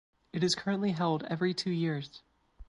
[0.33, 2.23] It is currently held every two years.